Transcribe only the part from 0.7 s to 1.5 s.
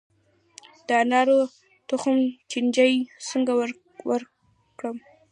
د انارو